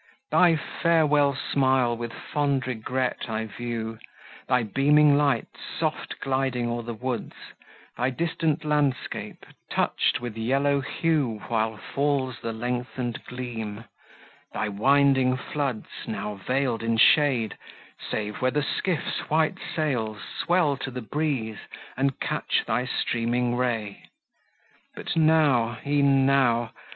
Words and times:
Thy 0.31 0.55
farewell 0.55 1.35
smile, 1.35 1.95
with 1.95 2.11
fond 2.11 2.65
regret, 2.65 3.29
I 3.29 3.45
view, 3.45 3.99
Thy 4.47 4.63
beaming 4.63 5.15
lights, 5.15 5.59
soft 5.79 6.19
gliding 6.21 6.67
o'er 6.67 6.81
the 6.81 6.95
woods; 6.95 7.35
Thy 7.95 8.09
distant 8.09 8.65
landscape, 8.65 9.45
touch'd 9.69 10.17
with 10.17 10.35
yellow 10.35 10.79
hue 10.81 11.43
While 11.49 11.77
falls 11.77 12.39
the 12.41 12.51
lengthen'd 12.51 13.23
gleam; 13.25 13.85
thy 14.51 14.69
winding 14.69 15.37
floods, 15.37 15.89
Now 16.07 16.33
veil'd 16.33 16.81
in 16.81 16.97
shade, 16.97 17.55
save 18.09 18.41
where 18.41 18.49
the 18.49 18.63
skiff's 18.63 19.29
white 19.29 19.59
sails 19.75 20.19
Swell 20.23 20.77
to 20.77 20.89
the 20.89 21.03
breeze, 21.03 21.59
and 21.95 22.19
catch 22.19 22.63
thy 22.65 22.85
streaming 22.85 23.55
ray. 23.55 24.07
But 24.95 25.15
now, 25.15 25.77
e'en 25.85 26.25
now! 26.25 26.71